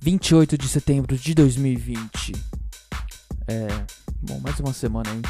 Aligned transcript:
28 0.00 0.56
de 0.56 0.68
setembro 0.68 1.16
de 1.16 1.34
2020. 1.34 2.32
É. 3.48 3.66
Bom, 4.22 4.38
mais 4.40 4.58
uma 4.60 4.72
semana 4.72 5.10
aí. 5.10 5.22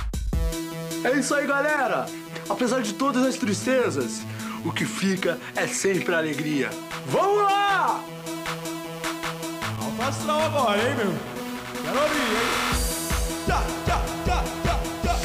É 1.04 1.18
isso 1.18 1.34
aí, 1.34 1.46
galera! 1.46 2.06
Apesar 2.48 2.82
de 2.82 2.92
todas 2.94 3.24
as 3.24 3.36
tristezas, 3.36 4.20
o 4.64 4.72
que 4.72 4.84
fica 4.84 5.38
é 5.56 5.66
sempre 5.66 6.14
a 6.14 6.18
alegria. 6.18 6.70
Vamos 7.06 7.42
lá! 7.42 8.04
Alto 9.80 10.02
astral 10.02 10.42
agora, 10.42 10.78
hein, 10.78 10.96
meu? 10.96 11.14
Quero 11.82 12.02
ouvir, 12.02 12.18
hein? 12.18 12.68
Tchá, 13.46 13.62
tchá, 13.86 14.04
tchá, 14.24 14.44
tchá, 14.62 14.80
tchá. 15.02 15.18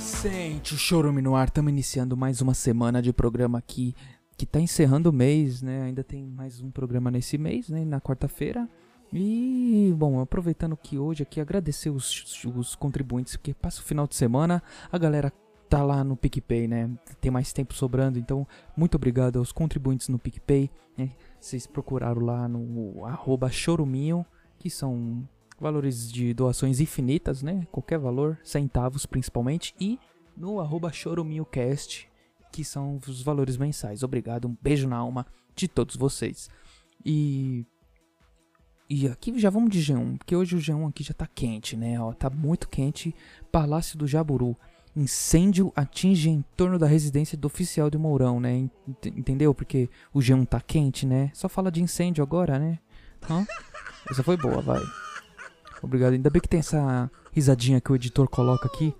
Sente 0.00 0.74
o 0.74 0.78
chorume 0.78 1.20
no 1.20 1.36
ar, 1.36 1.48
estamos 1.48 1.70
iniciando 1.70 2.16
mais 2.16 2.40
uma 2.40 2.54
semana 2.54 3.02
de 3.02 3.12
programa 3.12 3.58
aqui, 3.58 3.94
que 4.36 4.46
tá 4.46 4.60
encerrando 4.60 5.10
o 5.10 5.12
mês, 5.12 5.62
né? 5.62 5.82
Ainda 5.82 6.02
tem 6.02 6.26
mais 6.26 6.60
um 6.60 6.70
programa 6.70 7.10
nesse 7.10 7.38
mês, 7.38 7.68
né? 7.68 7.84
Na 7.84 8.00
quarta-feira. 8.00 8.68
E, 9.12 9.94
bom, 9.96 10.20
aproveitando 10.20 10.76
que 10.76 10.98
hoje 10.98 11.22
aqui, 11.22 11.40
agradecer 11.40 11.90
os, 11.90 12.44
os 12.44 12.74
contribuintes, 12.74 13.36
porque 13.36 13.54
passa 13.54 13.80
o 13.80 13.84
final 13.84 14.08
de 14.08 14.16
semana, 14.16 14.60
a 14.90 14.98
galera 14.98 15.32
tá 15.68 15.84
lá 15.84 16.02
no 16.02 16.16
PicPay, 16.16 16.66
né? 16.66 16.90
Tem 17.20 17.30
mais 17.30 17.52
tempo 17.52 17.74
sobrando, 17.74 18.18
então 18.18 18.46
muito 18.76 18.96
obrigado 18.96 19.38
aos 19.38 19.52
contribuintes 19.52 20.08
no 20.08 20.18
PicPay, 20.18 20.70
né? 20.98 21.10
Vocês 21.40 21.66
procuraram 21.66 22.22
lá 22.22 22.48
no 22.48 23.04
arroba 23.04 23.50
choruminho, 23.50 24.26
que 24.58 24.68
são 24.68 25.28
valores 25.60 26.10
de 26.10 26.34
doações 26.34 26.80
infinitas, 26.80 27.42
né? 27.42 27.66
Qualquer 27.70 27.98
valor, 27.98 28.38
centavos 28.42 29.06
principalmente, 29.06 29.74
e 29.80 29.98
no 30.36 30.58
arroba 30.58 30.92
choruminhocast, 30.92 32.10
que 32.54 32.64
são 32.64 33.00
os 33.08 33.20
valores 33.20 33.56
mensais. 33.56 34.04
Obrigado, 34.04 34.46
um 34.46 34.56
beijo 34.62 34.86
na 34.88 34.96
alma 34.96 35.26
de 35.56 35.66
todos 35.66 35.96
vocês. 35.96 36.48
E 37.04 37.66
e 38.88 39.08
aqui 39.08 39.36
já 39.40 39.50
vamos 39.50 39.70
de 39.70 39.80
G1, 39.80 40.18
porque 40.18 40.36
hoje 40.36 40.54
o 40.54 40.58
G1 40.58 40.88
aqui 40.88 41.02
já 41.02 41.14
tá 41.14 41.26
quente, 41.26 41.76
né? 41.76 41.98
Ó, 42.00 42.12
tá 42.12 42.30
muito 42.30 42.68
quente. 42.68 43.12
Palácio 43.50 43.98
do 43.98 44.06
Jaburu. 44.06 44.56
Incêndio 44.94 45.72
atinge 45.74 46.28
em 46.30 46.44
torno 46.56 46.78
da 46.78 46.86
residência 46.86 47.36
do 47.36 47.46
oficial 47.46 47.90
de 47.90 47.98
Mourão, 47.98 48.38
né? 48.38 48.54
Ent- 48.56 49.06
Entendeu? 49.06 49.52
Porque 49.52 49.88
o 50.12 50.20
G1 50.20 50.46
tá 50.46 50.60
quente, 50.60 51.04
né? 51.06 51.30
Só 51.34 51.48
fala 51.48 51.72
de 51.72 51.82
incêndio 51.82 52.22
agora, 52.22 52.58
né? 52.58 52.78
Hã? 53.28 53.44
Essa 54.08 54.22
foi 54.22 54.36
boa, 54.36 54.60
vai. 54.62 54.80
Obrigado. 55.82 56.12
Ainda 56.12 56.30
bem 56.30 56.40
que 56.40 56.48
tem 56.48 56.60
essa 56.60 57.10
risadinha 57.32 57.80
que 57.80 57.90
o 57.90 57.96
editor 57.96 58.28
coloca 58.28 58.68
aqui 58.68 58.94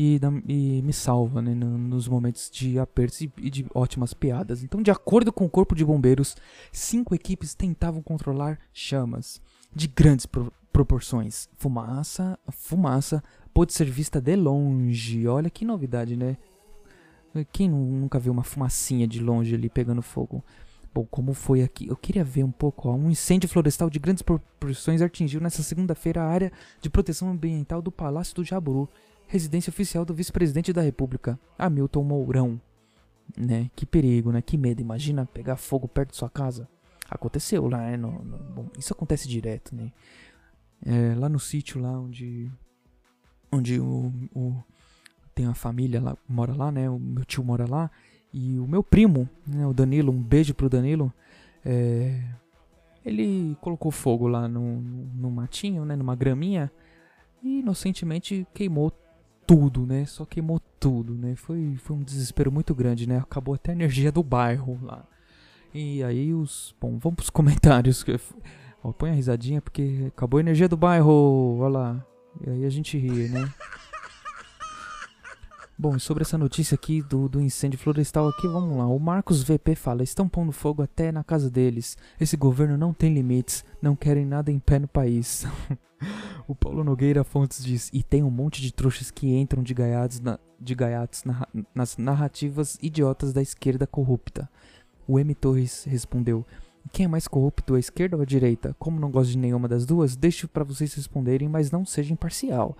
e, 0.00 0.20
e 0.48 0.82
me 0.82 0.92
salva, 0.92 1.42
né? 1.42 1.54
no- 1.54 1.76
nos 1.76 2.08
momentos 2.08 2.50
de 2.50 2.78
apertos 2.78 3.20
e, 3.20 3.30
e 3.38 3.50
de 3.50 3.66
ótimas 3.74 4.14
piadas. 4.14 4.62
Então, 4.62 4.82
de 4.82 4.90
acordo 4.90 5.30
com 5.32 5.44
o 5.44 5.50
Corpo 5.50 5.74
de 5.74 5.84
Bombeiros, 5.84 6.36
cinco 6.72 7.14
equipes 7.14 7.54
tentavam 7.54 8.02
controlar 8.02 8.58
chamas 8.72 9.42
de 9.74 9.86
grandes 9.86 10.24
pro- 10.24 10.52
proporções. 10.72 11.48
Fumaça, 11.56 12.38
fumaça 12.50 13.22
pôde 13.52 13.72
ser 13.74 13.84
vista 13.90 14.20
de 14.20 14.34
longe. 14.36 15.26
Olha 15.28 15.50
que 15.50 15.64
novidade, 15.64 16.16
né? 16.16 16.36
Quem 17.52 17.68
nu- 17.68 17.84
nunca 18.00 18.18
viu 18.18 18.32
uma 18.32 18.42
fumacinha 18.42 19.06
de 19.06 19.20
longe 19.20 19.54
ali 19.54 19.68
pegando 19.68 20.02
fogo? 20.02 20.42
Bom, 20.92 21.06
como 21.08 21.32
foi 21.34 21.62
aqui? 21.62 21.86
Eu 21.86 21.96
queria 21.96 22.24
ver 22.24 22.42
um 22.42 22.50
pouco. 22.50 22.88
Ó, 22.88 22.94
um 22.94 23.10
incêndio 23.10 23.48
florestal 23.48 23.88
de 23.88 23.98
grandes 24.00 24.22
proporções 24.22 25.00
atingiu 25.00 25.40
nesta 25.40 25.62
segunda-feira 25.62 26.20
a 26.22 26.26
área 26.26 26.50
de 26.80 26.90
proteção 26.90 27.30
ambiental 27.30 27.80
do 27.80 27.92
Palácio 27.92 28.34
do 28.34 28.42
Jaburu, 28.44 28.88
residência 29.30 29.70
oficial 29.70 30.04
do 30.04 30.12
vice-presidente 30.12 30.72
da 30.72 30.82
República, 30.82 31.38
Hamilton 31.56 32.02
Mourão. 32.02 32.60
Né? 33.38 33.70
Que 33.76 33.86
perigo, 33.86 34.32
né? 34.32 34.42
Que 34.42 34.58
medo. 34.58 34.80
Imagina 34.80 35.24
pegar 35.24 35.54
fogo 35.56 35.86
perto 35.86 36.10
de 36.10 36.16
sua 36.16 36.28
casa. 36.28 36.68
Aconteceu 37.08 37.68
lá, 37.68 37.78
né? 37.78 37.96
No, 37.96 38.10
no- 38.10 38.38
bom, 38.38 38.66
isso 38.76 38.92
acontece 38.92 39.28
direto, 39.28 39.72
né? 39.74 39.92
É, 40.84 41.14
lá 41.14 41.28
no 41.28 41.38
sítio 41.38 41.80
lá 41.80 41.92
onde 41.92 42.50
onde 43.52 43.78
o, 43.78 44.12
o- 44.34 44.56
tem 45.34 45.46
a 45.46 45.54
família 45.54 46.00
lá 46.00 46.16
mora 46.28 46.52
lá, 46.54 46.72
né? 46.72 46.90
O 46.90 46.98
meu 46.98 47.24
tio 47.24 47.44
mora 47.44 47.66
lá 47.68 47.88
e 48.32 48.58
o 48.58 48.66
meu 48.66 48.82
primo, 48.82 49.28
né? 49.46 49.64
O 49.64 49.72
Danilo, 49.72 50.10
um 50.10 50.20
beijo 50.20 50.52
pro 50.52 50.68
Danilo. 50.68 51.12
É, 51.64 52.20
ele 53.04 53.56
colocou 53.60 53.92
fogo 53.92 54.26
lá 54.26 54.48
no, 54.48 54.80
no, 54.80 55.30
matinho, 55.30 55.84
né? 55.84 55.94
Numa 55.94 56.16
graminha 56.16 56.70
e 57.42 57.60
inocentemente 57.60 58.44
queimou 58.52 58.92
tudo, 59.50 59.84
né? 59.84 60.04
Só 60.06 60.24
queimou 60.24 60.60
tudo, 60.78 61.12
né? 61.12 61.34
Foi, 61.34 61.74
foi 61.82 61.96
um 61.96 62.04
desespero 62.04 62.52
muito 62.52 62.72
grande, 62.72 63.04
né? 63.08 63.16
Acabou 63.18 63.52
até 63.56 63.72
a 63.72 63.74
energia 63.74 64.12
do 64.12 64.22
bairro 64.22 64.78
lá. 64.80 65.04
E 65.74 66.04
aí 66.04 66.32
os. 66.32 66.72
Bom, 66.80 66.96
vamos 66.98 67.16
pros 67.16 67.30
comentários. 67.30 68.04
que- 68.04 68.16
Ó, 68.80 68.92
põe 68.92 69.10
a 69.10 69.14
risadinha 69.14 69.60
porque 69.60 70.04
acabou 70.06 70.38
a 70.38 70.40
energia 70.40 70.68
do 70.68 70.76
bairro. 70.76 71.58
Olha 71.58 71.68
lá. 71.68 72.06
E 72.46 72.48
aí 72.48 72.64
a 72.64 72.70
gente 72.70 72.96
ri, 72.96 73.28
né? 73.28 73.52
Bom, 75.76 75.96
e 75.96 76.00
sobre 76.00 76.22
essa 76.22 76.38
notícia 76.38 76.76
aqui 76.76 77.02
do, 77.02 77.28
do 77.28 77.40
incêndio 77.40 77.78
florestal 77.78 78.28
aqui, 78.28 78.46
vamos 78.46 78.78
lá. 78.78 78.86
O 78.86 79.00
Marcos 79.00 79.42
VP 79.42 79.74
fala, 79.74 80.04
estão 80.04 80.28
pondo 80.28 80.52
fogo 80.52 80.80
até 80.80 81.10
na 81.10 81.24
casa 81.24 81.50
deles. 81.50 81.96
Esse 82.20 82.36
governo 82.36 82.78
não 82.78 82.92
tem 82.94 83.12
limites, 83.12 83.64
não 83.82 83.96
querem 83.96 84.24
nada 84.24 84.52
em 84.52 84.60
pé 84.60 84.78
no 84.78 84.86
país. 84.86 85.44
o 86.46 86.54
Paulo 86.54 86.82
Nogueira 86.84 87.24
Fontes 87.24 87.64
diz, 87.64 87.90
e 87.92 88.02
tem 88.02 88.22
um 88.22 88.30
monte 88.30 88.60
de 88.60 88.72
trouxas 88.72 89.10
que 89.10 89.34
entram 89.34 89.62
de 89.62 89.74
gaiatos, 89.74 90.20
na, 90.20 90.38
de 90.58 90.74
gaiatos 90.74 91.24
narra- 91.24 91.48
nas 91.74 91.96
narrativas 91.96 92.78
idiotas 92.82 93.32
da 93.32 93.42
esquerda 93.42 93.86
corrupta. 93.86 94.48
O 95.06 95.18
M. 95.18 95.34
Torres 95.34 95.84
respondeu, 95.84 96.46
quem 96.92 97.04
é 97.04 97.08
mais 97.08 97.28
corrupto, 97.28 97.74
a 97.74 97.78
esquerda 97.78 98.16
ou 98.16 98.22
a 98.22 98.26
direita? 98.26 98.74
Como 98.78 98.98
não 98.98 99.10
gosto 99.10 99.30
de 99.32 99.38
nenhuma 99.38 99.68
das 99.68 99.84
duas, 99.84 100.16
deixo 100.16 100.48
para 100.48 100.64
vocês 100.64 100.94
responderem, 100.94 101.48
mas 101.48 101.70
não 101.70 101.84
seja 101.84 102.12
imparcial. 102.12 102.76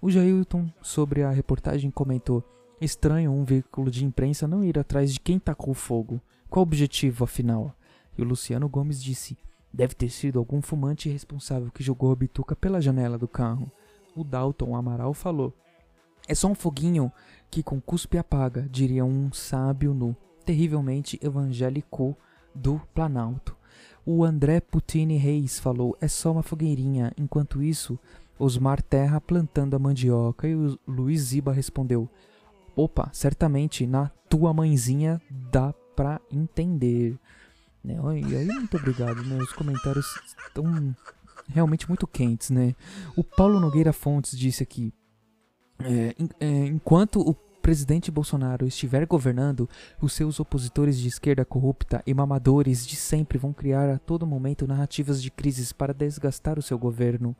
O 0.00 0.10
Jailton, 0.10 0.68
sobre 0.82 1.22
a 1.22 1.30
reportagem, 1.30 1.90
comentou: 1.90 2.42
Estranho 2.80 3.32
um 3.32 3.44
veículo 3.44 3.90
de 3.90 4.04
imprensa 4.04 4.48
não 4.48 4.64
ir 4.64 4.78
atrás 4.78 5.12
de 5.12 5.20
quem 5.20 5.38
tacou 5.38 5.74
fogo. 5.74 6.20
Qual 6.48 6.62
o 6.62 6.66
objetivo, 6.66 7.24
afinal? 7.24 7.74
E 8.16 8.22
o 8.22 8.24
Luciano 8.24 8.68
Gomes 8.68 9.02
disse: 9.02 9.36
Deve 9.74 9.92
ter 9.92 10.08
sido 10.08 10.38
algum 10.38 10.62
fumante 10.62 11.08
responsável 11.08 11.68
que 11.72 11.82
jogou 11.82 12.12
a 12.12 12.16
bituca 12.16 12.54
pela 12.54 12.80
janela 12.80 13.18
do 13.18 13.26
carro. 13.26 13.68
O 14.14 14.22
Dalton 14.22 14.76
Amaral 14.76 15.12
falou: 15.12 15.52
É 16.28 16.34
só 16.34 16.46
um 16.46 16.54
foguinho 16.54 17.10
que 17.50 17.60
com 17.60 17.80
cuspe 17.80 18.16
apaga, 18.16 18.68
diria 18.70 19.04
um 19.04 19.32
sábio 19.32 19.92
nu, 19.92 20.14
terrivelmente 20.44 21.18
evangélico 21.20 22.16
do 22.54 22.80
Planalto. 22.94 23.56
O 24.06 24.22
André 24.22 24.60
Putini 24.60 25.16
Reis 25.16 25.58
falou: 25.58 25.96
É 26.00 26.06
só 26.06 26.30
uma 26.30 26.44
fogueirinha. 26.44 27.12
Enquanto 27.18 27.60
isso, 27.60 27.98
Osmar 28.38 28.80
Terra 28.80 29.20
plantando 29.20 29.74
a 29.74 29.78
mandioca 29.80 30.46
e 30.46 30.54
o 30.54 30.78
Luiz 30.86 31.20
Ziba 31.20 31.52
respondeu: 31.52 32.08
Opa, 32.76 33.10
certamente 33.12 33.88
na 33.88 34.08
tua 34.28 34.54
mãezinha 34.54 35.20
dá 35.50 35.74
pra 35.96 36.20
entender. 36.30 37.18
Né? 37.84 37.96
E 38.28 38.36
aí, 38.36 38.46
muito 38.46 38.76
obrigado, 38.76 39.22
né? 39.22 39.36
Os 39.36 39.52
comentários 39.52 40.06
estão 40.46 40.96
realmente 41.48 41.86
muito 41.86 42.06
quentes, 42.06 42.50
né? 42.50 42.74
O 43.14 43.22
Paulo 43.22 43.60
Nogueira 43.60 43.92
Fontes 43.92 44.36
disse 44.36 44.62
aqui: 44.62 44.92
é, 45.80 46.14
é, 46.40 46.66
enquanto 46.66 47.20
o 47.20 47.34
presidente 47.34 48.10
Bolsonaro 48.10 48.66
estiver 48.66 49.06
governando, 49.06 49.68
os 50.00 50.12
seus 50.12 50.38
opositores 50.38 50.98
de 50.98 51.08
esquerda 51.08 51.44
corrupta 51.44 52.02
e 52.06 52.12
mamadores 52.12 52.86
de 52.86 52.96
sempre 52.96 53.38
vão 53.38 53.52
criar 53.52 53.88
a 53.88 53.98
todo 53.98 54.26
momento 54.26 54.66
narrativas 54.66 55.22
de 55.22 55.30
crises 55.30 55.72
para 55.72 55.94
desgastar 55.94 56.58
o 56.58 56.62
seu 56.62 56.78
governo. 56.78 57.34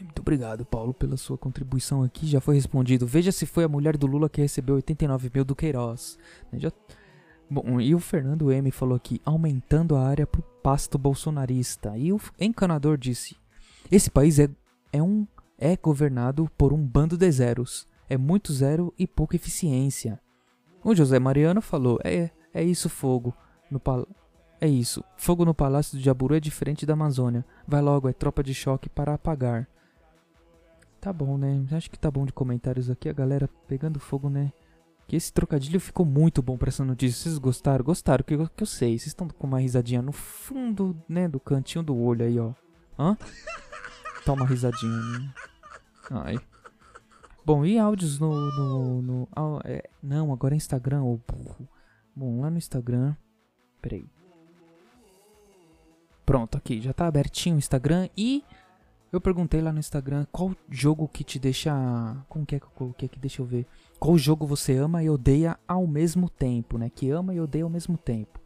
Muito 0.00 0.20
obrigado, 0.20 0.64
Paulo, 0.64 0.92
pela 0.92 1.16
sua 1.16 1.38
contribuição 1.38 2.02
aqui. 2.02 2.26
Já 2.26 2.40
foi 2.40 2.54
respondido. 2.54 3.06
Veja 3.06 3.30
se 3.30 3.46
foi 3.46 3.64
a 3.64 3.68
mulher 3.68 3.96
do 3.96 4.06
Lula 4.06 4.28
que 4.28 4.40
recebeu 4.40 4.76
89 4.76 5.30
mil 5.34 5.44
do 5.44 5.54
Queiroz. 5.54 6.18
Já... 6.54 6.72
Bom, 7.52 7.78
e 7.78 7.94
o 7.94 7.98
Fernando 7.98 8.50
M 8.50 8.70
falou 8.70 8.96
aqui, 8.96 9.20
aumentando 9.26 9.94
a 9.94 10.08
área 10.08 10.26
pro 10.26 10.40
pasto 10.62 10.96
bolsonarista. 10.96 11.98
E 11.98 12.10
o 12.10 12.18
encanador 12.40 12.96
disse: 12.96 13.36
Esse 13.90 14.10
país 14.10 14.38
é, 14.38 14.48
é 14.90 15.02
um 15.02 15.26
é 15.58 15.76
governado 15.76 16.50
por 16.56 16.72
um 16.72 16.82
bando 16.82 17.14
de 17.14 17.30
zeros. 17.30 17.86
É 18.08 18.16
muito 18.16 18.54
zero 18.54 18.90
e 18.98 19.06
pouca 19.06 19.36
eficiência. 19.36 20.18
O 20.82 20.94
José 20.94 21.18
Mariano 21.18 21.60
falou: 21.60 21.98
É, 22.02 22.30
é 22.54 22.64
isso, 22.64 22.88
fogo. 22.88 23.34
No 23.70 23.78
pal 23.78 24.08
é 24.58 24.66
isso. 24.66 25.04
Fogo 25.18 25.44
no 25.44 25.52
Palácio 25.52 25.98
do 25.98 26.02
Jaburu 26.02 26.34
é 26.34 26.40
diferente 26.40 26.86
da 26.86 26.94
Amazônia. 26.94 27.44
Vai 27.68 27.82
logo, 27.82 28.08
é 28.08 28.14
tropa 28.14 28.42
de 28.42 28.54
choque 28.54 28.88
para 28.88 29.12
apagar. 29.12 29.68
Tá 30.98 31.12
bom, 31.12 31.36
né? 31.36 31.66
Acho 31.72 31.90
que 31.90 31.98
tá 31.98 32.10
bom 32.10 32.24
de 32.24 32.32
comentários 32.32 32.88
aqui. 32.88 33.10
A 33.10 33.12
galera 33.12 33.46
pegando 33.68 34.00
fogo, 34.00 34.30
né? 34.30 34.52
Que 35.12 35.16
esse 35.16 35.30
trocadilho 35.30 35.78
ficou 35.78 36.06
muito 36.06 36.40
bom 36.40 36.56
pra 36.56 36.70
essa 36.70 36.82
notícia. 36.82 37.24
Vocês 37.24 37.36
gostaram? 37.36 37.84
Gostaram, 37.84 38.24
que 38.24 38.34
que 38.34 38.62
eu 38.62 38.66
sei. 38.66 38.98
Vocês 38.98 39.08
estão 39.08 39.28
com 39.28 39.46
uma 39.46 39.60
risadinha 39.60 40.00
no 40.00 40.10
fundo, 40.10 40.96
né? 41.06 41.28
Do 41.28 41.38
cantinho 41.38 41.84
do 41.84 41.94
olho 41.94 42.24
aí, 42.24 42.40
ó. 42.40 42.54
Hã? 42.98 43.18
Tá 44.24 44.32
uma 44.32 44.46
risadinha, 44.46 44.90
né? 44.90 45.34
Ai. 46.12 46.38
Bom, 47.44 47.62
e 47.62 47.78
áudios 47.78 48.18
no. 48.18 48.32
no, 48.52 49.02
no 49.02 49.28
é, 49.66 49.90
não, 50.02 50.32
agora 50.32 50.54
é 50.54 50.56
Instagram, 50.56 51.02
ô 51.02 51.20
burro. 51.28 51.68
Bom, 52.16 52.40
lá 52.40 52.48
no 52.48 52.56
Instagram. 52.56 53.14
Peraí. 53.82 54.08
Pronto, 56.24 56.56
aqui, 56.56 56.80
já 56.80 56.94
tá 56.94 57.06
abertinho 57.06 57.56
o 57.56 57.58
Instagram 57.58 58.08
e 58.16 58.42
eu 59.12 59.20
perguntei 59.20 59.60
lá 59.60 59.70
no 59.70 59.78
Instagram 59.78 60.26
qual 60.32 60.56
jogo 60.70 61.06
que 61.06 61.22
te 61.22 61.38
deixa. 61.38 61.72
Como 62.28 62.46
que 62.46 62.56
é 62.56 62.58
que 62.60 62.64
eu 62.64 62.70
coloquei 62.70 63.06
aqui? 63.06 63.18
Deixa 63.18 63.42
eu 63.42 63.46
ver. 63.46 63.66
Qual 64.00 64.16
jogo 64.16 64.46
você 64.46 64.76
ama 64.76 65.02
e 65.02 65.10
odeia 65.10 65.58
ao 65.68 65.86
mesmo 65.86 66.30
tempo, 66.30 66.78
né? 66.78 66.90
Que 66.90 67.10
ama 67.10 67.34
e 67.34 67.40
odeia 67.40 67.64
ao 67.64 67.70
mesmo 67.70 67.98
tempo. 67.98 68.40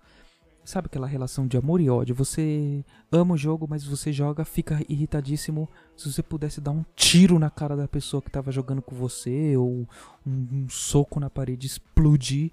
Sabe 0.64 0.86
aquela 0.86 1.06
relação 1.06 1.46
de 1.46 1.56
amor 1.56 1.80
e 1.80 1.88
ódio? 1.88 2.12
Você 2.16 2.84
ama 3.12 3.34
o 3.34 3.38
jogo, 3.38 3.68
mas 3.70 3.84
você 3.84 4.12
joga, 4.12 4.44
fica 4.44 4.84
irritadíssimo. 4.88 5.68
Se 5.96 6.12
você 6.12 6.24
pudesse 6.24 6.60
dar 6.60 6.72
um 6.72 6.84
tiro 6.96 7.38
na 7.38 7.48
cara 7.48 7.76
da 7.76 7.86
pessoa 7.86 8.20
que 8.20 8.28
tava 8.28 8.50
jogando 8.50 8.82
com 8.82 8.96
você, 8.96 9.56
ou 9.56 9.86
um, 10.26 10.48
um 10.52 10.68
soco 10.68 11.20
na 11.20 11.30
parede, 11.30 11.68
explodir 11.68 12.50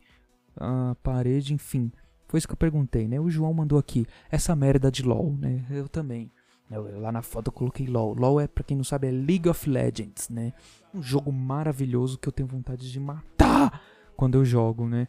a 0.56 0.96
parede, 1.02 1.56
enfim. 1.56 1.92
Foi 2.28 2.38
isso 2.38 2.48
que 2.48 2.54
eu 2.54 2.58
perguntei, 2.58 3.08
né? 3.08 3.20
O 3.20 3.32
João 3.32 3.52
mandou 3.52 3.80
aqui, 3.80 4.06
essa 4.30 4.56
merda 4.56 4.92
de 4.92 5.02
LOL, 5.02 5.36
né? 5.36 5.66
Eu 5.72 5.90
também. 5.90 6.32
Eu, 6.72 7.00
lá 7.00 7.12
na 7.12 7.22
foto 7.22 7.48
eu 7.48 7.52
coloquei 7.52 7.86
LOL. 7.86 8.14
LOL 8.14 8.40
é, 8.40 8.48
pra 8.48 8.64
quem 8.64 8.78
não 8.78 8.84
sabe, 8.84 9.08
é 9.08 9.12
League 9.12 9.48
of 9.48 9.70
Legends, 9.70 10.30
né? 10.30 10.54
Um 10.94 11.02
jogo 11.02 11.32
maravilhoso 11.32 12.18
que 12.18 12.28
eu 12.28 12.32
tenho 12.34 12.48
vontade 12.48 12.92
de 12.92 13.00
matar 13.00 13.82
quando 14.16 14.36
eu 14.36 14.46
jogo, 14.46 14.88
né? 14.88 15.08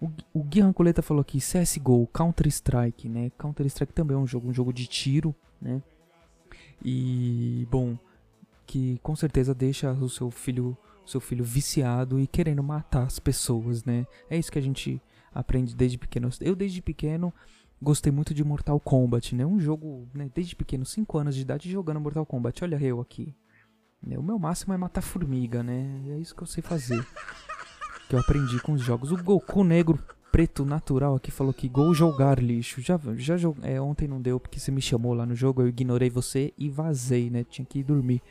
O, 0.00 0.10
o 0.32 0.42
Gui 0.42 0.60
Rancoleta 0.60 1.02
falou 1.02 1.20
aqui, 1.20 1.38
CSGO, 1.38 2.06
Counter-Strike, 2.08 3.08
né? 3.08 3.30
Counter-Strike 3.38 3.92
também 3.92 4.16
é 4.16 4.20
um 4.20 4.26
jogo, 4.26 4.48
um 4.48 4.52
jogo 4.52 4.72
de 4.72 4.86
tiro, 4.86 5.34
né? 5.60 5.82
E, 6.84 7.66
bom, 7.70 7.96
que 8.66 8.98
com 9.02 9.16
certeza 9.16 9.54
deixa 9.54 9.92
o 9.92 10.08
seu 10.08 10.30
filho, 10.30 10.76
seu 11.06 11.20
filho 11.20 11.44
viciado 11.44 12.20
e 12.20 12.26
querendo 12.26 12.62
matar 12.62 13.04
as 13.04 13.18
pessoas, 13.18 13.84
né? 13.84 14.06
É 14.28 14.36
isso 14.36 14.52
que 14.52 14.58
a 14.58 14.62
gente 14.62 15.00
aprende 15.32 15.74
desde 15.74 15.96
pequeno. 15.96 16.28
Eu 16.40 16.54
desde 16.54 16.82
pequeno 16.82 17.32
gostei 17.80 18.12
muito 18.12 18.32
de 18.32 18.44
Mortal 18.44 18.78
Kombat, 18.80 19.34
né? 19.34 19.44
Um 19.46 19.60
jogo, 19.60 20.08
né, 20.14 20.30
desde 20.34 20.56
pequeno, 20.56 20.84
5 20.84 21.18
anos 21.18 21.34
de 21.34 21.42
idade 21.42 21.70
jogando 21.70 22.00
Mortal 22.00 22.26
Kombat. 22.26 22.64
Olha 22.64 22.80
eu 22.82 23.00
aqui. 23.00 23.34
O 24.02 24.22
meu 24.22 24.38
máximo 24.38 24.72
é 24.72 24.76
matar 24.76 25.00
formiga, 25.00 25.62
né? 25.62 26.02
É 26.10 26.18
isso 26.18 26.34
que 26.34 26.42
eu 26.42 26.46
sei 26.46 26.62
fazer 26.62 27.04
que 28.08 28.14
eu 28.14 28.20
aprendi 28.20 28.60
com 28.60 28.72
os 28.72 28.80
jogos. 28.80 29.10
O 29.10 29.16
Goku 29.22 29.64
negro 29.64 29.98
preto 30.30 30.64
natural 30.64 31.16
aqui 31.16 31.30
falou 31.30 31.52
que 31.52 31.68
gol 31.68 31.94
jogar 31.94 32.38
lixo. 32.38 32.80
Já 32.80 32.98
já 33.16 33.36
é, 33.62 33.80
ontem 33.80 34.06
não 34.06 34.20
deu 34.20 34.38
porque 34.38 34.60
você 34.60 34.70
me 34.70 34.80
chamou 34.82 35.12
lá 35.14 35.26
no 35.26 35.34
jogo, 35.34 35.62
eu 35.62 35.68
ignorei 35.68 36.10
você 36.10 36.52
e 36.56 36.68
vazei, 36.68 37.30
né? 37.30 37.44
Tinha 37.44 37.64
que 37.64 37.80
ir 37.80 37.84
dormir. 37.84 38.22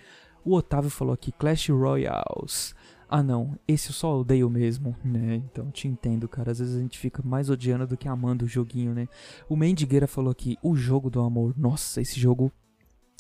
O 0.44 0.54
Otávio 0.54 0.90
falou 0.90 1.14
aqui 1.14 1.32
Clash 1.32 1.70
Royales. 1.70 2.76
Ah 3.10 3.22
não, 3.22 3.58
esse 3.68 3.90
eu 3.90 3.94
só 3.94 4.20
odeio 4.20 4.50
mesmo, 4.50 4.96
né? 5.04 5.36
Então 5.36 5.70
te 5.72 5.88
entendo, 5.88 6.28
cara. 6.28 6.52
Às 6.52 6.60
vezes 6.60 6.76
a 6.76 6.80
gente 6.80 6.98
fica 6.98 7.22
mais 7.24 7.50
odiando 7.50 7.86
do 7.86 7.98
que 7.98 8.08
amando 8.08 8.46
o 8.46 8.48
joguinho, 8.48 8.94
né? 8.94 9.08
O 9.48 9.56
Mendigueira 9.56 10.08
falou 10.08 10.32
aqui, 10.32 10.58
o 10.64 10.76
jogo 10.76 11.10
do 11.10 11.22
amor. 11.22 11.54
Nossa, 11.58 12.02
esse 12.02 12.20
jogo 12.20 12.52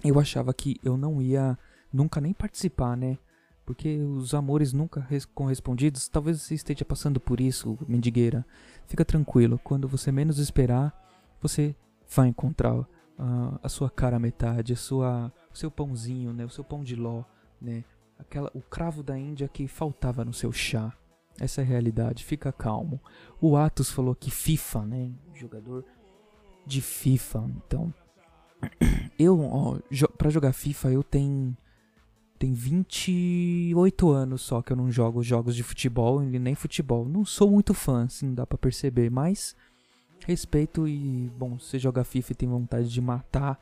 eu 0.03 0.19
achava 0.19 0.53
que 0.53 0.79
eu 0.83 0.97
não 0.97 1.21
ia 1.21 1.57
nunca 1.93 2.19
nem 2.19 2.33
participar, 2.33 2.97
né? 2.97 3.17
porque 3.65 3.97
os 3.97 4.33
amores 4.33 4.71
nunca 4.71 5.05
correspondidos, 5.33 6.07
talvez 6.07 6.41
você 6.41 6.53
esteja 6.53 6.85
passando 6.85 7.19
por 7.19 7.41
isso, 7.41 7.77
mendigueira. 7.87 8.45
Fica 8.85 9.03
tranquilo, 9.03 9.59
quando 9.63 9.87
você 9.87 10.11
menos 10.11 10.37
esperar, 10.37 10.93
você 11.41 11.75
vai 12.15 12.27
encontrar 12.27 12.75
uh, 12.75 12.87
a 13.63 13.67
sua 13.67 13.89
cara 13.89 14.19
metade, 14.19 14.73
a 14.73 14.75
sua, 14.75 15.33
o 15.51 15.57
seu 15.57 15.71
pãozinho, 15.71 16.31
né, 16.31 16.45
o 16.45 16.49
seu 16.49 16.63
pão 16.63 16.83
de 16.83 16.95
ló, 16.95 17.23
né, 17.59 17.83
aquela, 18.17 18.51
o 18.53 18.61
cravo 18.61 19.03
da 19.03 19.17
Índia 19.17 19.47
que 19.47 19.67
faltava 19.67 20.25
no 20.25 20.33
seu 20.33 20.51
chá. 20.51 20.93
Essa 21.39 21.61
é 21.61 21.63
a 21.63 21.67
realidade, 21.67 22.23
fica 22.23 22.51
calmo. 22.51 23.01
O 23.41 23.57
Atos 23.57 23.91
falou 23.91 24.15
que 24.15 24.31
FIFA, 24.31 24.85
né, 24.85 25.11
jogador 25.33 25.83
de 26.65 26.81
FIFA, 26.81 27.51
então 27.57 27.93
eu, 29.19 29.39
ó, 29.41 29.77
jo 29.91 30.07
para 30.07 30.29
jogar 30.29 30.53
FIFA 30.53 30.91
eu 30.91 31.03
tenho 31.03 31.55
tem 32.37 32.53
28 32.53 34.09
anos 34.09 34.41
só 34.41 34.61
que 34.61 34.71
eu 34.71 34.77
não 34.77 34.91
jogo 34.91 35.23
jogos 35.23 35.55
de 35.55 35.63
futebol 35.63 36.21
e 36.21 36.37
nem 36.37 36.53
futebol. 36.53 37.07
Não 37.07 37.23
sou 37.23 37.49
muito 37.49 37.73
fã, 37.73 38.03
assim, 38.05 38.33
dá 38.33 38.45
para 38.45 38.57
perceber, 38.57 39.09
mas 39.09 39.55
respeito 40.25 40.87
e, 40.87 41.29
bom, 41.37 41.57
você 41.57 41.79
joga 41.79 42.03
FIFA 42.03 42.31
e 42.31 42.35
tem 42.35 42.49
vontade 42.49 42.89
de 42.89 42.99
matar, 42.99 43.59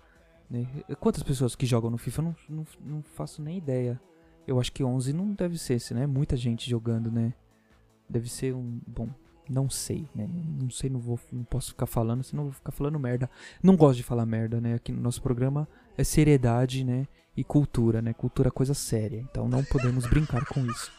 né? 0.50 0.66
Quantas 1.00 1.22
pessoas 1.24 1.56
que 1.56 1.66
jogam 1.66 1.92
no 1.92 1.98
FIFA? 1.98 2.22
Eu 2.22 2.26
não, 2.26 2.36
não, 2.50 2.66
não 2.82 3.04
faço 3.04 3.42
nem 3.42 3.58
ideia. 3.58 4.00
Eu 4.48 4.60
acho 4.60 4.72
que 4.72 4.84
11 4.84 5.13
não 5.13 5.34
deve 5.34 5.57
ser, 5.57 5.80
né? 5.92 6.06
Muita 6.06 6.36
gente 6.36 6.69
jogando, 6.69 7.12
né? 7.12 7.34
Deve 8.10 8.30
ser 8.30 8.54
um, 8.54 8.80
bom, 8.86 9.10
não 9.50 9.69
sei, 9.69 10.07
né? 10.13 10.28
Não 10.28 10.69
sei, 10.69 10.90
não 10.90 11.00
vou, 11.00 11.19
não 11.31 11.44
posso 11.44 11.69
ficar 11.69 11.86
falando, 11.86 12.24
senão 12.24 12.44
vou 12.45 12.54
ficar 12.54 12.72
falando 12.72 13.00
merda. 13.00 13.30
Não 13.62 13.75
gosto 13.75 13.98
de 13.98 14.04
falar 14.04 14.25
merda, 14.25 14.60
né? 14.60 14.75
Aqui 14.75 14.92
no 14.92 15.01
nosso 15.01 15.22
programa 15.22 15.68
é 15.98 16.04
seriedade, 16.04 16.84
né? 16.84 17.07
E 17.36 17.44
cultura, 17.44 18.01
né? 18.01 18.13
Cultura 18.13 18.50
é 18.50 18.51
coisa 18.51 18.74
séria. 18.74 19.19
Então 19.19 19.48
não 19.48 19.63
podemos 19.63 20.06
brincar 20.07 20.46
com 20.46 20.66
isso. 20.66 20.92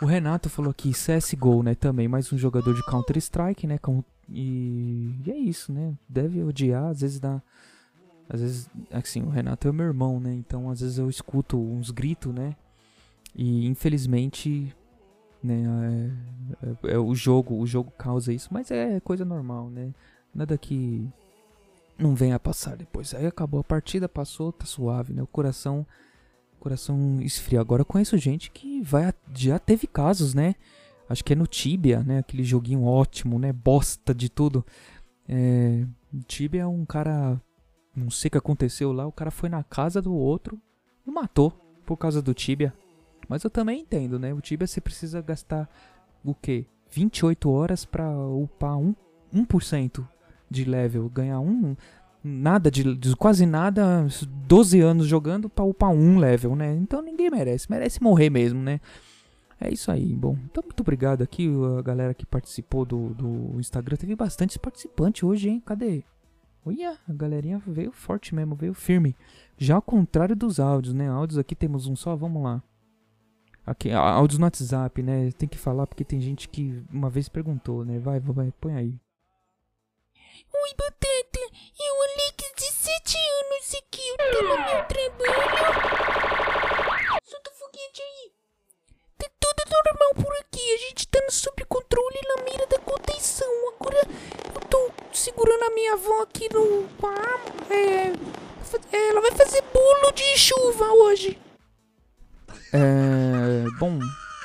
O 0.00 0.06
Renato 0.06 0.48
falou 0.48 0.70
aqui 0.70 0.92
CSGO, 0.92 1.62
né? 1.62 1.74
Também 1.74 2.08
mais 2.08 2.32
um 2.32 2.38
jogador 2.38 2.74
de 2.74 2.82
Counter 2.84 3.18
Strike, 3.18 3.66
né? 3.66 3.78
E, 4.28 5.20
e 5.24 5.30
é 5.30 5.36
isso, 5.36 5.72
né? 5.72 5.94
Deve 6.08 6.42
odiar, 6.42 6.86
às 6.86 7.02
vezes 7.02 7.20
dá. 7.20 7.42
Às 8.32 8.40
vezes, 8.40 8.70
assim, 8.90 9.22
o 9.22 9.28
Renato 9.28 9.66
é 9.68 9.72
meu 9.72 9.86
irmão, 9.86 10.20
né? 10.20 10.32
Então 10.32 10.70
às 10.70 10.80
vezes 10.80 10.98
eu 10.98 11.10
escuto 11.10 11.58
uns 11.60 11.90
gritos, 11.90 12.32
né? 12.32 12.56
E 13.34 13.66
infelizmente 13.66 14.74
né? 15.42 16.12
É, 16.62 16.66
é, 16.66 16.94
é, 16.94 16.98
o 16.98 17.14
jogo, 17.14 17.56
o 17.56 17.66
jogo 17.66 17.90
causa 17.92 18.32
isso, 18.32 18.48
mas 18.52 18.70
é 18.70 19.00
coisa 19.00 19.24
normal, 19.24 19.70
né? 19.70 19.92
Nada 20.34 20.56
que 20.58 21.08
não 21.98 22.14
venha 22.14 22.36
a 22.36 22.40
passar 22.40 22.76
depois. 22.76 23.14
Aí 23.14 23.26
acabou 23.26 23.60
a 23.60 23.64
partida, 23.64 24.08
passou, 24.08 24.52
tá 24.52 24.66
suave, 24.66 25.12
né? 25.12 25.22
O 25.22 25.26
coração, 25.26 25.86
coração 26.58 27.20
esfria. 27.20 27.60
Agora 27.60 27.82
eu 27.82 27.86
conheço 27.86 28.16
gente 28.18 28.50
que 28.50 28.82
vai, 28.82 29.12
já 29.34 29.58
teve 29.58 29.86
casos, 29.86 30.34
né? 30.34 30.54
Acho 31.08 31.24
que 31.24 31.32
é 31.32 31.36
no 31.36 31.46
Tibia, 31.46 32.02
né? 32.02 32.18
Aquele 32.18 32.44
joguinho 32.44 32.84
ótimo, 32.84 33.38
né? 33.38 33.52
Bosta 33.52 34.14
de 34.14 34.28
tudo. 34.28 34.64
É, 35.28 35.84
Tibia 36.26 36.62
é 36.62 36.66
um 36.66 36.84
cara, 36.84 37.40
não 37.94 38.10
sei 38.10 38.28
o 38.28 38.30
que 38.32 38.38
aconteceu 38.38 38.92
lá. 38.92 39.06
O 39.06 39.12
cara 39.12 39.30
foi 39.30 39.48
na 39.48 39.62
casa 39.62 40.00
do 40.00 40.14
outro 40.14 40.58
e 41.06 41.10
matou 41.10 41.52
por 41.84 41.96
causa 41.96 42.22
do 42.22 42.34
Tibia. 42.34 42.72
Mas 43.28 43.44
eu 43.44 43.50
também 43.50 43.80
entendo, 43.80 44.18
né? 44.18 44.32
O 44.34 44.40
Tibia 44.40 44.66
você 44.66 44.80
precisa 44.80 45.20
gastar 45.20 45.68
o 46.24 46.34
quê? 46.34 46.66
28 46.90 47.48
horas 47.50 47.84
para 47.84 48.10
upar 48.10 48.76
1%, 49.32 50.00
1 50.00 50.04
de 50.50 50.64
level, 50.64 51.08
ganhar 51.08 51.40
um 51.40 51.76
nada 52.22 52.70
de, 52.70 52.84
quase 53.16 53.46
nada, 53.46 54.06
12 54.46 54.80
anos 54.80 55.06
jogando 55.06 55.48
para 55.48 55.64
upar 55.64 55.90
um 55.90 56.18
level, 56.18 56.54
né? 56.54 56.74
Então 56.74 57.00
ninguém 57.00 57.30
merece, 57.30 57.70
merece 57.70 58.02
morrer 58.02 58.28
mesmo, 58.30 58.60
né? 58.60 58.80
É 59.60 59.72
isso 59.72 59.90
aí, 59.90 60.14
bom. 60.14 60.36
Então 60.50 60.62
muito 60.64 60.80
obrigado 60.80 61.22
aqui 61.22 61.48
a 61.78 61.82
galera 61.82 62.14
que 62.14 62.26
participou 62.26 62.84
do, 62.84 63.10
do 63.14 63.60
Instagram, 63.60 63.96
teve 63.96 64.16
bastante 64.16 64.58
participante 64.58 65.24
hoje, 65.24 65.48
hein? 65.48 65.62
Cadê? 65.64 66.02
Olha, 66.64 66.98
a 67.08 67.12
galerinha 67.12 67.58
veio 67.66 67.90
forte 67.90 68.34
mesmo, 68.34 68.54
veio 68.54 68.74
firme. 68.74 69.16
Já 69.56 69.76
ao 69.76 69.82
contrário 69.82 70.36
dos 70.36 70.60
áudios, 70.60 70.94
né? 70.94 71.08
Áudios 71.08 71.38
aqui 71.38 71.54
temos 71.54 71.86
um 71.86 71.96
só, 71.96 72.14
vamos 72.14 72.42
lá. 72.42 72.62
Aqui, 73.66 73.90
áudios 73.92 74.38
no 74.38 74.44
WhatsApp, 74.44 75.02
né? 75.02 75.30
Tem 75.32 75.48
que 75.48 75.58
falar 75.58 75.86
porque 75.86 76.04
tem 76.04 76.20
gente 76.20 76.48
que 76.48 76.82
uma 76.92 77.08
vez 77.08 77.28
perguntou, 77.28 77.84
né? 77.84 77.98
Vai, 77.98 78.20
vai, 78.20 78.52
põe 78.60 78.74
aí. 78.74 78.98
Oi, 80.52 80.70
Batata. 80.76 81.40
Eu, 81.78 81.94
Alex, 82.02 82.52
de 82.56 82.72
7 82.72 83.16
anos 83.16 83.74
aqui. 83.78 84.02
Eu 84.08 84.16
tô 84.32 84.42
no 84.42 84.56
meu 84.58 84.84
trabalho. 84.86 85.60
Solta 87.24 87.50
o 87.50 87.54
foguete 87.54 88.02
aí. 88.02 88.32
Tá 89.18 89.30
tudo 89.38 89.62
normal 89.70 90.14
por 90.24 90.34
aqui. 90.40 90.74
A 90.74 90.78
gente 90.88 91.06
tá 91.08 91.20
sob 91.30 91.64
controle 91.66 92.20
na 92.28 92.42
mira 92.44 92.66
da 92.66 92.78
contenção. 92.80 93.29
Segurando 95.30 95.62
a 95.62 95.70
minha 95.70 95.92
avó 95.92 96.22
aqui 96.22 96.48
no... 96.52 96.88
É, 97.72 98.12
ela 98.92 99.20
vai 99.20 99.30
fazer 99.30 99.62
bolo 99.72 100.12
de 100.12 100.36
chuva 100.36 100.86
hoje. 100.86 101.38
É, 102.72 103.64
bom, 103.78 104.00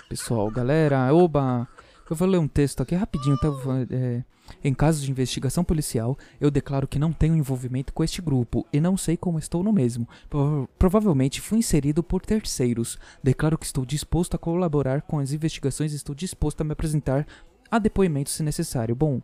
pessoal, 0.07 0.51
galera, 0.51 1.11
oba, 1.11 1.67
eu 2.07 2.15
vou 2.15 2.27
ler 2.27 2.37
um 2.37 2.47
texto 2.47 2.81
aqui 2.81 2.93
rapidinho, 2.93 3.35
tá? 3.37 3.47
É, 3.89 4.23
em 4.63 4.75
caso 4.75 5.03
de 5.03 5.09
investigação 5.09 5.63
policial, 5.63 6.15
eu 6.39 6.51
declaro 6.51 6.87
que 6.87 6.99
não 6.99 7.11
tenho 7.11 7.35
envolvimento 7.35 7.91
com 7.91 8.03
este 8.03 8.21
grupo 8.21 8.63
e 8.71 8.79
não 8.79 8.95
sei 8.95 9.17
como 9.17 9.39
estou 9.39 9.63
no 9.63 9.73
mesmo. 9.73 10.07
Pro 10.29 10.69
provavelmente 10.77 11.41
fui 11.41 11.57
inserido 11.57 12.03
por 12.03 12.21
terceiros. 12.21 12.99
Declaro 13.23 13.57
que 13.57 13.65
estou 13.65 13.83
disposto 13.87 14.35
a 14.35 14.39
colaborar 14.39 15.01
com 15.01 15.17
as 15.17 15.31
investigações 15.31 15.93
e 15.93 15.95
estou 15.95 16.13
disposto 16.13 16.61
a 16.61 16.63
me 16.63 16.73
apresentar 16.73 17.25
a 17.71 17.79
depoimento 17.79 18.29
se 18.29 18.43
necessário. 18.43 18.95
Bom, 18.95 19.19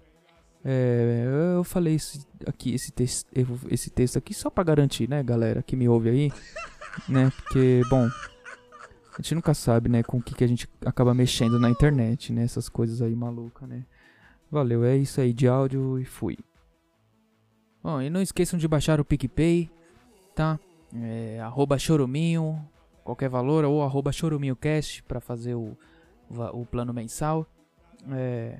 é, 0.64 1.26
eu 1.56 1.64
falei 1.64 1.96
esse, 1.96 2.26
aqui 2.46 2.74
esse, 2.74 2.92
te 2.92 3.06
esse 3.70 3.90
texto 3.90 4.18
aqui 4.18 4.34
só 4.34 4.50
para 4.50 4.64
garantir, 4.64 5.10
né, 5.10 5.24
galera 5.24 5.64
que 5.64 5.76
me 5.76 5.90
ouve 5.90 6.10
aí, 6.10 6.32
né? 7.10 7.32
Porque, 7.36 7.82
bom, 7.90 8.06
a 8.06 9.22
gente 9.22 9.36
nunca 9.36 9.54
sabe, 9.54 9.90
né, 9.90 10.04
com 10.04 10.18
o 10.18 10.22
que, 10.22 10.36
que 10.36 10.44
a 10.44 10.48
gente 10.48 10.70
acaba 10.86 11.14
mexendo 11.14 11.60
na 11.60 11.70
internet, 11.70 12.32
né? 12.32 12.44
Essas 12.44 12.70
coisas 12.70 13.02
aí 13.02 13.16
malucas, 13.16 13.68
né? 13.68 13.86
Valeu, 14.52 14.84
é 14.84 14.96
isso 14.98 15.20
aí 15.20 15.34
de 15.34 15.48
áudio 15.48 15.98
e 16.00 16.06
fui. 16.06 16.38
Bom, 17.84 18.02
e 18.02 18.10
não 18.10 18.22
esqueçam 18.22 18.60
de 18.60 18.68
baixar 18.68 19.00
o 19.00 19.06
PicPay, 19.06 19.72
tá? 20.36 20.60
É, 20.94 21.40
arroba 21.40 21.80
choruminho, 21.80 22.64
qualquer 23.04 23.30
valor, 23.30 23.64
ou 23.66 23.82
arroba 23.82 24.12
choruminhocast 24.12 25.02
pra 25.04 25.20
fazer 25.20 25.56
o, 25.56 25.76
o, 26.30 26.62
o 26.62 26.66
plano 26.66 26.94
mensal. 26.94 27.48
É, 28.12 28.60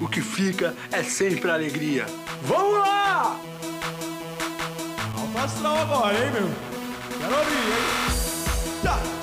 o 0.00 0.08
que 0.08 0.20
fica 0.20 0.74
é 0.90 1.02
sempre 1.02 1.50
alegria. 1.50 2.06
Vamos 2.42 2.78
lá! 2.78 3.38
Alto 5.18 5.38
astral 5.38 5.78
agora, 5.78 6.14
hein, 6.14 6.30
meu? 6.32 6.50
Quero 7.18 7.38
ouvir, 7.38 7.54
hein? 7.54 8.80
Tchá! 8.82 9.13